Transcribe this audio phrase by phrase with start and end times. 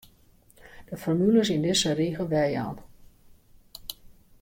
[0.89, 2.77] De formules yn dizze rige werjaan.